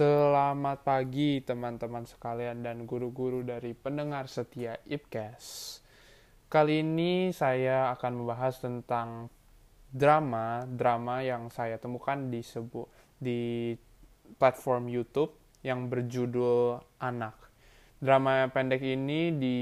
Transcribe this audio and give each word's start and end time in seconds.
Selamat 0.00 0.80
pagi 0.80 1.44
teman-teman 1.44 2.08
sekalian 2.08 2.64
dan 2.64 2.88
guru-guru 2.88 3.44
dari 3.44 3.76
pendengar 3.76 4.32
setia 4.32 4.80
IPCAS. 4.88 5.76
Kali 6.48 6.80
ini 6.80 7.36
saya 7.36 7.92
akan 7.92 8.24
membahas 8.24 8.64
tentang 8.64 9.28
drama, 9.92 10.64
drama 10.64 11.20
yang 11.20 11.52
saya 11.52 11.76
temukan 11.76 12.16
di 12.32 12.40
sebu 12.40 12.88
di 13.20 13.76
platform 14.40 14.88
YouTube 14.88 15.36
yang 15.60 15.92
berjudul 15.92 16.80
Anak. 16.96 17.36
Drama 18.00 18.48
pendek 18.48 18.80
ini 18.80 19.36
di 19.36 19.58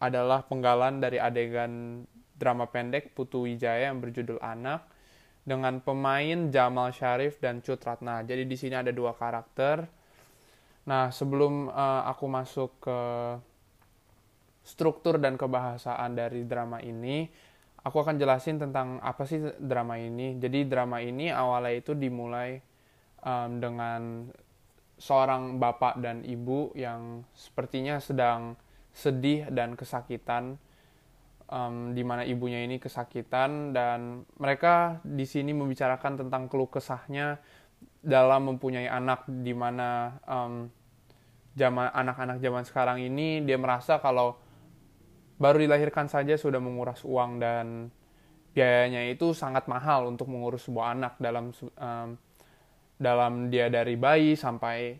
adalah 0.00 0.48
penggalan 0.48 0.96
dari 0.96 1.20
adegan 1.20 2.08
drama 2.40 2.72
pendek 2.72 3.12
Putu 3.12 3.44
Wijaya 3.44 3.92
yang 3.92 4.00
berjudul 4.00 4.40
Anak 4.40 4.88
dengan 5.50 5.82
pemain 5.82 6.46
Jamal 6.54 6.94
Syarif 6.94 7.42
dan 7.42 7.58
Cut 7.58 7.82
Ratna. 7.82 8.22
Jadi 8.22 8.46
di 8.46 8.54
sini 8.54 8.78
ada 8.78 8.94
dua 8.94 9.10
karakter. 9.18 9.82
Nah, 10.86 11.10
sebelum 11.10 11.66
uh, 11.66 12.06
aku 12.06 12.24
masuk 12.30 12.70
ke 12.78 12.98
struktur 14.62 15.18
dan 15.18 15.34
kebahasaan 15.34 16.14
dari 16.14 16.46
drama 16.46 16.78
ini, 16.78 17.26
aku 17.82 17.98
akan 17.98 18.14
jelasin 18.14 18.62
tentang 18.62 19.02
apa 19.02 19.26
sih 19.26 19.42
drama 19.58 19.98
ini. 19.98 20.38
Jadi 20.38 20.70
drama 20.70 21.02
ini 21.02 21.34
awalnya 21.34 21.74
itu 21.74 21.98
dimulai 21.98 22.62
um, 23.26 23.58
dengan 23.58 24.30
seorang 25.00 25.58
bapak 25.58 25.98
dan 25.98 26.22
ibu 26.22 26.70
yang 26.78 27.26
sepertinya 27.34 27.98
sedang 27.98 28.54
sedih 28.94 29.48
dan 29.50 29.74
kesakitan 29.74 30.60
um, 31.50 31.92
di 31.92 32.06
mana 32.06 32.22
ibunya 32.22 32.62
ini 32.62 32.78
kesakitan 32.78 33.74
dan 33.74 34.24
mereka 34.38 35.02
di 35.02 35.26
sini 35.26 35.50
membicarakan 35.52 36.24
tentang 36.26 36.46
keluh 36.46 36.70
kesahnya 36.70 37.42
dalam 38.00 38.54
mempunyai 38.54 38.88
anak 38.88 39.28
di 39.28 39.52
mana 39.52 40.16
um, 40.24 40.70
zaman 41.58 41.90
anak-anak 41.92 42.38
zaman 42.40 42.64
sekarang 42.64 42.98
ini 43.02 43.42
dia 43.44 43.58
merasa 43.58 43.98
kalau 43.98 44.38
baru 45.36 45.60
dilahirkan 45.66 46.06
saja 46.06 46.38
sudah 46.38 46.62
menguras 46.62 47.02
uang 47.02 47.42
dan 47.42 47.90
biayanya 48.54 49.10
itu 49.10 49.34
sangat 49.34 49.66
mahal 49.66 50.10
untuk 50.10 50.30
mengurus 50.30 50.66
sebuah 50.66 50.96
anak 50.96 51.12
dalam 51.20 51.52
um, 51.54 52.08
dalam 53.00 53.32
dia 53.48 53.72
dari 53.72 53.96
bayi 53.96 54.36
sampai 54.36 54.92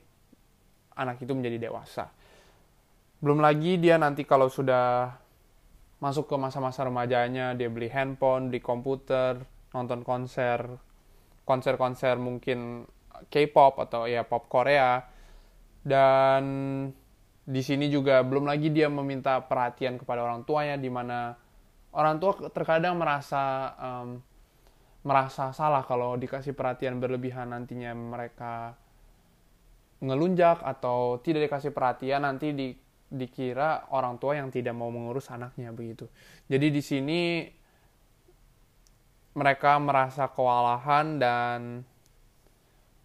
anak 0.97 1.21
itu 1.21 1.33
menjadi 1.37 1.69
dewasa. 1.69 2.09
Belum 3.21 3.45
lagi 3.45 3.77
dia 3.77 4.01
nanti 4.01 4.25
kalau 4.25 4.49
sudah 4.49 5.13
masuk 6.01 6.33
ke 6.33 6.37
masa-masa 6.41 6.83
remajanya 6.89 7.53
dia 7.53 7.69
beli 7.69 7.93
handphone 7.93 8.49
beli 8.49 8.65
komputer 8.65 9.37
nonton 9.77 10.01
konser 10.01 10.81
konser-konser 11.45 12.15
mungkin 12.17 12.87
K-pop 13.27 13.83
atau 13.83 14.07
ya 14.07 14.23
pop 14.25 14.47
Korea. 14.47 15.03
Dan 15.83 16.45
di 17.45 17.63
sini 17.65 17.91
juga 17.91 18.23
belum 18.23 18.47
lagi 18.47 18.71
dia 18.71 18.87
meminta 18.87 19.43
perhatian 19.43 19.99
kepada 19.99 20.23
orang 20.23 20.47
tuanya 20.47 20.79
di 20.79 20.87
mana 20.87 21.35
orang 21.91 22.23
tua 22.23 22.39
terkadang 22.53 22.95
merasa 22.95 23.75
um, 23.75 24.23
merasa 25.03 25.51
salah 25.51 25.83
kalau 25.83 26.15
dikasih 26.21 26.53
perhatian 26.53 27.01
berlebihan 27.01 27.51
nantinya 27.51 27.97
mereka 27.97 28.77
ngelunjak 30.05 30.61
atau 30.61 31.19
tidak 31.25 31.49
dikasih 31.49 31.73
perhatian 31.73 32.23
nanti 32.23 32.53
di 32.53 32.69
dikira 33.11 33.91
orang 33.91 34.17
tua 34.23 34.39
yang 34.39 34.55
tidak 34.55 34.73
mau 34.73 34.89
mengurus 34.89 35.29
anaknya 35.35 35.75
begitu. 35.75 36.07
Jadi 36.47 36.67
di 36.71 36.83
sini 36.83 37.21
mereka 39.35 39.79
merasa 39.83 40.31
kewalahan 40.31 41.19
dan 41.19 41.83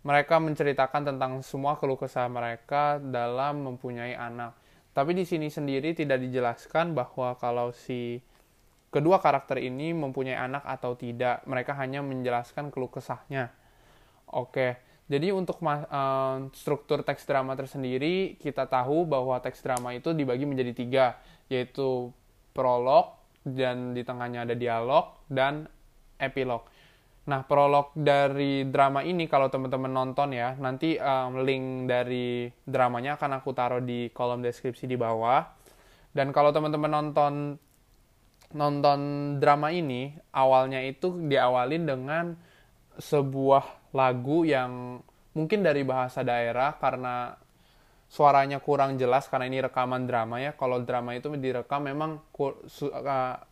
mereka 0.06 0.38
menceritakan 0.38 1.14
tentang 1.14 1.42
semua 1.42 1.82
keluh 1.82 1.98
kesah 1.98 2.30
mereka 2.30 3.02
dalam 3.02 3.66
mempunyai 3.66 4.14
anak. 4.14 4.54
Tapi 4.94 5.18
di 5.18 5.26
sini 5.26 5.50
sendiri 5.50 5.98
tidak 5.98 6.22
dijelaskan 6.22 6.94
bahwa 6.94 7.34
kalau 7.42 7.74
si 7.74 8.22
kedua 8.94 9.20
karakter 9.20 9.60
ini 9.60 9.92
mempunyai 9.92 10.38
anak 10.38 10.62
atau 10.64 10.94
tidak. 10.94 11.42
Mereka 11.50 11.74
hanya 11.76 12.06
menjelaskan 12.06 12.70
keluh 12.70 12.94
kesahnya. 12.94 13.50
Oke. 14.30 14.78
Jadi 15.06 15.30
untuk 15.30 15.62
uh, 15.62 16.50
struktur 16.58 17.06
teks 17.06 17.30
drama 17.30 17.54
tersendiri, 17.54 18.42
kita 18.42 18.66
tahu 18.66 19.06
bahwa 19.06 19.38
teks 19.38 19.62
drama 19.62 19.94
itu 19.94 20.18
dibagi 20.18 20.50
menjadi 20.50 20.74
tiga, 20.74 21.06
yaitu 21.46 22.10
prolog, 22.58 23.14
dan 23.46 23.94
di 23.94 24.02
tengahnya 24.02 24.50
ada 24.50 24.58
dialog, 24.58 25.14
dan 25.30 25.70
epilog. 26.18 26.66
Nah, 27.26 27.46
prolog 27.46 27.94
dari 27.94 28.66
drama 28.66 29.06
ini, 29.06 29.30
kalau 29.30 29.50
teman-teman 29.50 29.94
nonton 29.94 30.34
ya, 30.34 30.58
nanti 30.58 30.98
um, 30.98 31.42
link 31.42 31.90
dari 31.90 32.50
dramanya 32.66 33.18
akan 33.18 33.42
aku 33.42 33.50
taruh 33.54 33.82
di 33.82 34.10
kolom 34.10 34.42
deskripsi 34.42 34.90
di 34.90 34.98
bawah. 34.98 35.46
Dan 36.14 36.34
kalau 36.34 36.50
teman-teman 36.50 36.90
nonton 36.90 37.34
nonton 38.54 39.00
drama 39.42 39.74
ini, 39.74 40.14
awalnya 40.34 40.82
itu 40.86 41.14
diawalin 41.30 41.84
dengan 41.86 42.26
sebuah 42.96 43.92
lagu 43.92 44.46
yang 44.46 44.95
mungkin 45.36 45.62
dari 45.62 45.84
bahasa 45.84 46.24
daerah 46.24 46.80
karena 46.80 47.36
suaranya 48.08 48.64
kurang 48.64 48.96
jelas 48.96 49.28
karena 49.28 49.52
ini 49.52 49.60
rekaman 49.68 50.08
drama 50.08 50.40
ya. 50.40 50.56
Kalau 50.56 50.82
drama 50.82 51.14
itu 51.14 51.30
direkam 51.36 51.86
memang 51.86 52.24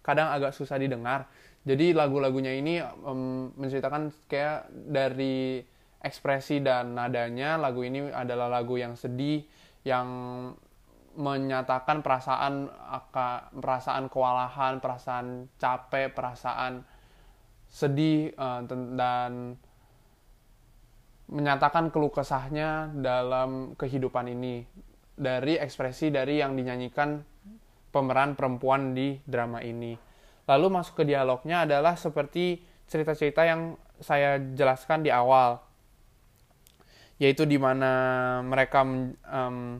kadang 0.02 0.32
agak 0.32 0.56
susah 0.56 0.80
didengar. 0.80 1.28
Jadi 1.64 1.96
lagu-lagunya 1.96 2.56
ini 2.60 2.84
um, 2.84 3.52
menceritakan 3.56 4.12
kayak 4.28 4.68
dari 4.72 5.64
ekspresi 6.04 6.60
dan 6.60 7.00
nadanya 7.00 7.56
lagu 7.56 7.80
ini 7.88 8.12
adalah 8.12 8.52
lagu 8.52 8.76
yang 8.76 9.00
sedih 9.00 9.48
yang 9.88 10.08
menyatakan 11.16 12.04
perasaan 12.04 12.68
perasaan 13.56 14.12
kewalahan, 14.12 14.84
perasaan 14.84 15.48
capek, 15.56 16.12
perasaan 16.12 16.84
sedih 17.72 18.36
uh, 18.36 18.60
dan 19.00 19.56
menyatakan 21.32 21.94
keluh 21.94 22.12
kesahnya 22.12 22.92
dalam 22.92 23.78
kehidupan 23.80 24.28
ini 24.28 24.68
dari 25.14 25.56
ekspresi 25.62 26.10
dari 26.10 26.42
yang 26.42 26.58
dinyanyikan 26.58 27.22
pemeran 27.94 28.34
perempuan 28.34 28.98
di 28.98 29.22
drama 29.24 29.62
ini. 29.62 29.94
Lalu 30.50 30.68
masuk 30.74 31.02
ke 31.02 31.04
dialognya 31.08 31.64
adalah 31.64 31.96
seperti 31.96 32.60
cerita-cerita 32.90 33.48
yang 33.48 33.80
saya 34.02 34.42
jelaskan 34.42 35.06
di 35.06 35.14
awal, 35.14 35.62
yaitu 37.22 37.48
di 37.48 37.56
mana 37.56 37.94
mereka 38.44 38.84
um, 38.84 39.80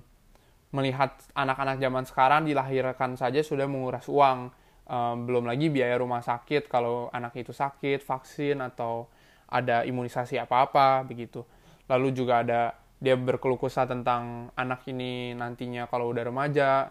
melihat 0.72 1.12
anak-anak 1.36 1.78
zaman 1.82 2.04
sekarang 2.08 2.42
dilahirkan 2.48 3.20
saja 3.20 3.44
sudah 3.44 3.68
menguras 3.68 4.08
uang, 4.08 4.54
um, 4.88 5.16
belum 5.28 5.50
lagi 5.50 5.68
biaya 5.68 6.00
rumah 6.00 6.24
sakit 6.24 6.72
kalau 6.72 7.12
anak 7.12 7.36
itu 7.36 7.52
sakit, 7.52 8.00
vaksin 8.00 8.64
atau 8.64 9.12
ada 9.54 9.86
imunisasi 9.86 10.42
apa-apa 10.42 11.06
begitu. 11.06 11.46
Lalu 11.86 12.10
juga 12.18 12.42
ada 12.42 12.74
dia 12.98 13.14
berkeluh 13.14 13.60
tentang 13.62 14.50
anak 14.58 14.88
ini 14.90 15.38
nantinya 15.38 15.86
kalau 15.86 16.10
udah 16.10 16.24
remaja 16.26 16.90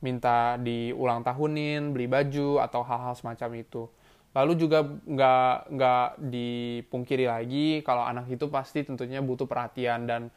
minta 0.00 0.56
diulang 0.60 1.20
tahunin, 1.26 1.92
beli 1.92 2.08
baju 2.08 2.62
atau 2.62 2.80
hal-hal 2.86 3.12
semacam 3.18 3.50
itu. 3.58 3.90
Lalu 4.30 4.52
juga 4.54 4.86
nggak 4.86 5.54
nggak 5.74 6.06
dipungkiri 6.30 7.26
lagi 7.26 7.82
kalau 7.82 8.06
anak 8.06 8.30
itu 8.30 8.46
pasti 8.46 8.86
tentunya 8.86 9.18
butuh 9.18 9.50
perhatian 9.50 10.06
dan 10.06 10.30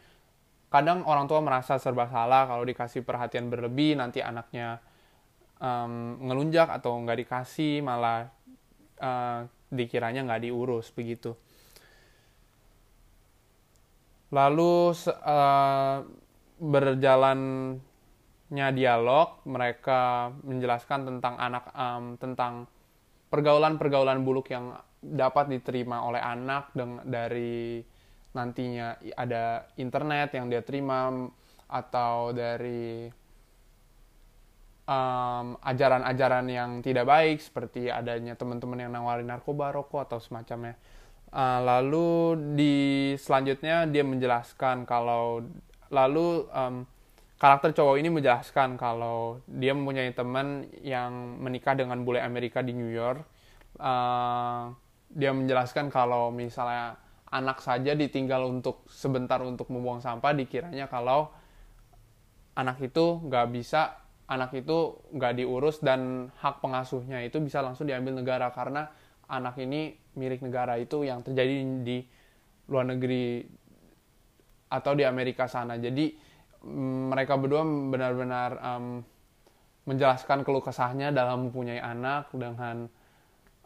kadang 0.73 1.05
orang 1.05 1.29
tua 1.29 1.37
merasa 1.45 1.77
serba 1.77 2.09
salah 2.09 2.49
kalau 2.49 2.65
dikasih 2.65 3.05
perhatian 3.05 3.53
berlebih 3.53 3.93
nanti 3.93 4.25
anaknya 4.25 4.81
um, 5.61 6.17
ngelunjak 6.25 6.65
atau 6.73 6.97
nggak 7.05 7.21
dikasih 7.21 7.85
malah 7.85 8.33
uh, 8.97 9.45
dikiranya 9.73 10.29
nggak 10.29 10.45
diurus 10.45 10.93
begitu. 10.93 11.33
Lalu 14.33 14.93
uh, 14.93 15.97
berjalannya 16.57 18.69
dialog, 18.73 19.45
mereka 19.45 20.33
menjelaskan 20.41 21.05
tentang 21.09 21.37
anak 21.37 21.65
um, 21.73 22.17
tentang 22.17 22.65
pergaulan-pergaulan 23.29 24.21
buluk 24.21 24.49
yang 24.53 24.77
dapat 25.01 25.49
diterima 25.49 26.05
oleh 26.05 26.21
anak 26.21 26.73
dari 27.05 27.81
nantinya 28.33 28.97
ada 29.13 29.69
internet 29.77 30.33
yang 30.33 30.49
dia 30.49 30.65
terima 30.65 31.13
atau 31.69 32.33
dari 32.33 33.05
ajaran-ajaran 35.63 36.45
um, 36.47 36.53
yang 36.53 36.71
tidak 36.81 37.05
baik 37.07 37.37
seperti 37.39 37.87
adanya 37.91 38.33
teman-teman 38.33 38.87
yang 38.87 38.91
nawarin 38.91 39.29
narkoba, 39.29 39.73
rokok 39.73 40.09
atau 40.09 40.19
semacamnya. 40.19 40.75
Uh, 41.33 41.59
lalu 41.65 42.37
di 42.53 42.75
selanjutnya 43.17 43.89
dia 43.89 44.05
menjelaskan 44.05 44.85
kalau 44.85 45.41
lalu 45.89 46.45
um, 46.53 46.85
karakter 47.41 47.73
cowok 47.73 47.95
ini 47.97 48.09
menjelaskan 48.13 48.77
kalau 48.77 49.41
dia 49.49 49.73
mempunyai 49.73 50.13
teman 50.13 50.69
yang 50.85 51.41
menikah 51.41 51.73
dengan 51.73 52.05
bule 52.05 52.21
Amerika 52.21 52.61
di 52.61 52.77
New 52.77 52.89
York. 52.89 53.25
Uh, 53.81 54.71
dia 55.09 55.33
menjelaskan 55.33 55.89
kalau 55.89 56.29
misalnya 56.29 56.97
anak 57.33 57.65
saja 57.65 57.97
ditinggal 57.97 58.45
untuk 58.45 58.85
sebentar 58.89 59.41
untuk 59.41 59.73
membuang 59.73 60.01
sampah 60.05 60.37
dikiranya 60.37 60.85
kalau 60.85 61.33
anak 62.53 62.77
itu 62.85 63.17
nggak 63.25 63.49
bisa 63.49 64.02
anak 64.33 64.51
itu 64.57 64.97
nggak 65.13 65.39
diurus 65.39 65.79
dan 65.79 66.29
hak 66.41 66.59
pengasuhnya 66.59 67.21
itu 67.21 67.37
bisa 67.39 67.61
langsung 67.61 67.85
diambil 67.85 68.17
negara 68.17 68.49
karena 68.49 68.89
anak 69.29 69.55
ini 69.61 69.93
milik 70.17 70.43
negara 70.43 70.77
itu 70.77 71.05
yang 71.05 71.21
terjadi 71.21 71.63
di 71.81 71.97
luar 72.69 72.89
negeri 72.89 73.45
atau 74.73 74.91
di 74.97 75.05
Amerika 75.05 75.45
sana. 75.45 75.77
Jadi 75.77 76.13
mm, 76.65 77.13
mereka 77.13 77.37
berdua 77.37 77.61
benar-benar 77.65 78.51
um, 78.61 78.85
menjelaskan 79.85 80.41
keluh 80.41 80.63
kesahnya 80.63 81.11
dalam 81.11 81.49
mempunyai 81.49 81.77
anak 81.77 82.31
dengan 82.33 82.87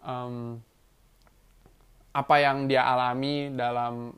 um, 0.01 0.57
apa 2.17 2.35
yang 2.41 2.65
dia 2.65 2.81
alami 2.83 3.53
dalam 3.53 4.09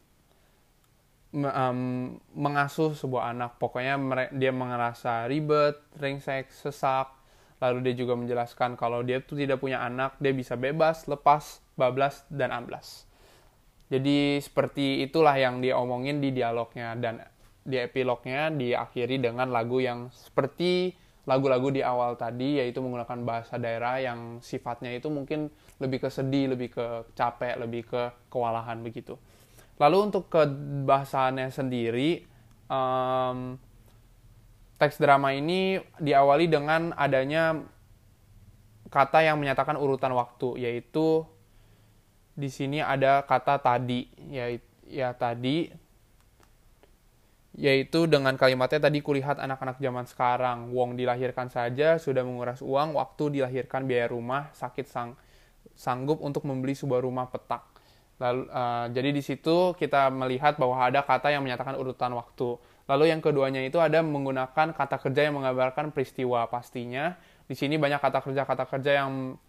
um, 1.33 2.17
mengasuh 2.33 2.93
sebuah 2.97 3.33
anak. 3.33 3.61
Pokoknya 3.61 3.97
dia 4.33 4.51
merasa 4.53 5.25
ribet, 5.29 5.77
ringsek, 5.97 6.49
sesak. 6.53 7.13
Lalu 7.59 7.91
dia 7.91 7.95
juga 8.05 8.15
menjelaskan 8.15 8.79
kalau 8.79 9.03
dia 9.03 9.19
tuh 9.19 9.35
tidak 9.35 9.59
punya 9.59 9.83
anak, 9.83 10.15
dia 10.23 10.31
bisa 10.31 10.55
bebas, 10.55 11.11
lepas, 11.11 11.59
bablas, 11.75 12.23
dan 12.31 12.55
amblas. 12.55 13.03
Jadi 13.89 14.39
seperti 14.39 15.03
itulah 15.03 15.35
yang 15.35 15.59
dia 15.59 15.75
omongin 15.75 16.21
di 16.23 16.31
dialognya 16.31 16.95
dan 16.95 17.19
di 17.65 17.75
epilognya 17.75 18.47
diakhiri 18.53 19.19
dengan 19.19 19.51
lagu 19.51 19.81
yang 19.81 20.07
seperti 20.13 20.93
lagu-lagu 21.27 21.69
di 21.69 21.85
awal 21.85 22.17
tadi 22.17 22.57
yaitu 22.57 22.81
menggunakan 22.81 23.21
bahasa 23.21 23.61
daerah 23.61 24.01
yang 24.01 24.41
sifatnya 24.41 24.89
itu 24.95 25.11
mungkin 25.13 25.53
lebih 25.77 26.05
ke 26.05 26.09
sedih, 26.09 26.53
lebih 26.57 26.73
ke 26.73 26.85
capek, 27.13 27.59
lebih 27.59 27.85
ke 27.85 28.01
kewalahan 28.33 28.81
begitu. 28.81 29.19
Lalu 29.79 29.97
untuk 30.11 30.27
ke 30.27 30.43
bahasannya 30.83 31.47
sendiri, 31.55 32.27
um, 32.67 33.55
teks 34.75 34.99
drama 34.99 35.31
ini 35.31 35.79
diawali 36.03 36.51
dengan 36.51 36.91
adanya 36.99 37.63
kata 38.91 39.23
yang 39.23 39.39
menyatakan 39.39 39.79
urutan 39.79 40.11
waktu, 40.11 40.59
yaitu 40.67 41.23
di 42.35 42.51
sini 42.51 42.83
ada 42.83 43.23
kata 43.23 43.63
tadi, 43.63 44.11
ya, 44.27 44.51
ya 44.83 45.15
tadi 45.15 45.71
yaitu 47.59 48.07
dengan 48.07 48.39
kalimatnya 48.39 48.87
tadi 48.87 49.03
kulihat 49.03 49.35
anak-anak 49.35 49.83
zaman 49.83 50.07
sekarang. 50.07 50.71
Wong 50.71 50.95
dilahirkan 50.95 51.51
saja 51.51 51.99
sudah 51.99 52.23
menguras 52.23 52.63
uang 52.63 52.95
waktu 52.95 53.39
dilahirkan 53.39 53.83
biaya 53.83 54.07
rumah 54.07 54.47
sakit 54.55 54.87
sang 54.87 55.19
sanggup 55.75 56.23
untuk 56.23 56.47
membeli 56.47 56.71
sebuah 56.71 57.03
rumah 57.03 57.27
petak 57.27 57.78
lalu 58.19 58.51
uh, 58.51 58.85
jadi 58.91 59.09
di 59.15 59.23
situ 59.23 59.73
kita 59.79 60.11
melihat 60.11 60.59
bahwa 60.59 60.75
ada 60.75 61.01
kata 61.01 61.31
yang 61.31 61.41
menyatakan 61.41 61.79
urutan 61.79 62.11
waktu 62.13 62.59
lalu 62.85 63.07
yang 63.07 63.23
keduanya 63.23 63.63
itu 63.63 63.79
ada 63.79 64.03
menggunakan 64.03 64.75
kata 64.75 64.95
kerja 64.99 65.31
yang 65.31 65.39
menggambarkan 65.39 65.95
peristiwa 65.95 66.45
pastinya 66.51 67.15
di 67.47 67.55
sini 67.55 67.79
banyak 67.79 67.97
kata 67.97 68.19
kerja 68.21 68.43
kata 68.43 68.67
kerja 68.67 68.91
yang 69.03 69.39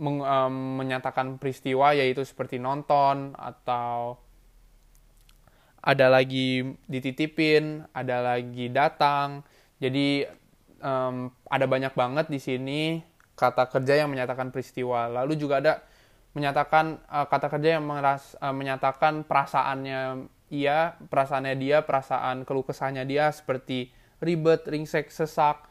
meng, 0.00 0.20
um, 0.20 0.54
menyatakan 0.80 1.40
peristiwa 1.40 1.96
yaitu 1.96 2.24
seperti 2.24 2.60
nonton 2.60 3.32
atau 3.36 4.20
ada 5.86 6.10
lagi 6.10 6.74
dititipin, 6.90 7.86
ada 7.94 8.34
lagi 8.34 8.66
datang. 8.74 9.46
Jadi 9.78 10.26
um, 10.82 11.30
ada 11.46 11.66
banyak 11.70 11.94
banget 11.94 12.26
di 12.26 12.42
sini 12.42 12.80
kata 13.38 13.70
kerja 13.70 14.02
yang 14.02 14.10
menyatakan 14.10 14.50
peristiwa. 14.50 15.06
Lalu 15.06 15.38
juga 15.38 15.62
ada 15.62 15.86
menyatakan 16.36 17.00
uh, 17.08 17.24
kata 17.24 17.48
kerja 17.48 17.80
yang 17.80 17.84
meras, 17.88 18.36
uh, 18.44 18.52
menyatakan 18.52 19.24
perasaannya 19.24 20.28
ia, 20.52 20.92
perasaannya 21.08 21.56
dia, 21.56 21.80
perasaan 21.80 22.44
keluh 22.44 22.60
kesahnya 22.60 23.08
dia 23.08 23.32
seperti 23.32 23.88
ribet, 24.20 24.68
ringsek, 24.68 25.08
sesak, 25.08 25.64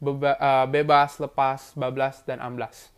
beba, 0.00 0.32
uh, 0.40 0.64
bebas, 0.64 1.20
lepas, 1.20 1.76
bablas 1.76 2.24
dan 2.24 2.40
amblas. 2.40 2.88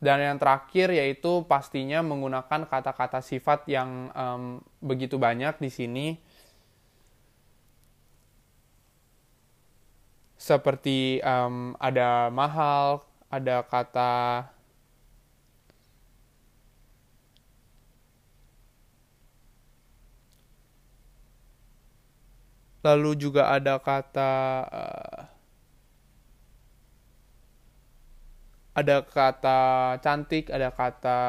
Dan 0.00 0.24
yang 0.24 0.40
terakhir 0.40 0.88
yaitu 0.88 1.44
pastinya 1.44 2.00
menggunakan 2.00 2.64
kata-kata 2.64 3.20
sifat 3.20 3.68
yang 3.68 4.08
um, 4.16 4.64
begitu 4.80 5.20
banyak 5.20 5.58
di 5.60 5.68
sini. 5.68 6.06
Seperti 10.38 11.18
um, 11.20 11.74
ada 11.82 12.30
mahal, 12.30 13.02
ada 13.26 13.66
kata 13.66 14.46
lalu 22.82 23.18
juga 23.18 23.50
ada 23.50 23.82
kata 23.82 24.32
uh, 24.70 25.20
ada 28.78 29.02
kata 29.02 29.60
cantik, 29.98 30.54
ada 30.54 30.70
kata 30.70 31.20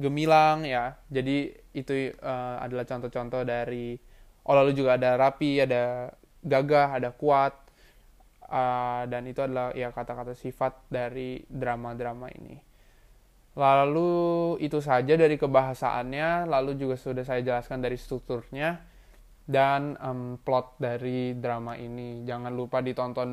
gemilang 0.00 0.64
ya. 0.64 0.96
Jadi 1.12 1.52
itu 1.76 2.16
uh, 2.24 2.56
adalah 2.64 2.88
contoh-contoh 2.88 3.44
dari 3.44 4.00
oh 4.48 4.54
lalu 4.56 4.72
juga 4.72 4.96
ada 4.96 5.20
rapi, 5.20 5.60
ada 5.60 6.08
gagah, 6.40 6.96
ada 6.96 7.12
kuat. 7.12 7.52
Uh, 8.50 9.06
dan 9.06 9.30
itu 9.30 9.38
adalah 9.38 9.70
ya 9.78 9.94
kata-kata 9.94 10.34
sifat 10.34 10.74
dari 10.90 11.44
drama-drama 11.46 12.26
ini. 12.34 12.58
Lalu 13.54 14.58
itu 14.58 14.82
saja 14.82 15.14
dari 15.14 15.38
kebahasaannya, 15.38 16.50
lalu 16.50 16.74
juga 16.74 16.98
sudah 16.98 17.22
saya 17.22 17.46
jelaskan 17.46 17.78
dari 17.78 17.94
strukturnya 17.94 18.89
dan 19.50 19.98
um, 19.98 20.38
plot 20.38 20.78
dari 20.78 21.34
drama 21.34 21.74
ini. 21.74 22.22
Jangan 22.22 22.54
lupa 22.54 22.78
ditonton 22.78 23.30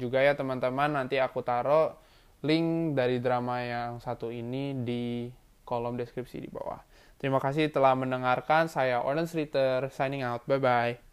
juga 0.00 0.24
ya 0.24 0.32
teman-teman. 0.32 0.96
Nanti 0.96 1.20
aku 1.20 1.44
taruh 1.44 1.92
link 2.40 2.96
dari 2.96 3.20
drama 3.20 3.60
yang 3.60 4.00
satu 4.00 4.32
ini 4.32 4.72
di 4.80 5.28
kolom 5.68 6.00
deskripsi 6.00 6.40
di 6.40 6.48
bawah. 6.48 6.80
Terima 7.20 7.36
kasih 7.36 7.68
telah 7.68 7.92
mendengarkan. 7.92 8.72
Saya 8.72 9.04
Ordens 9.04 9.36
Ritter, 9.36 9.92
signing 9.92 10.24
out. 10.24 10.48
Bye-bye. 10.48 11.07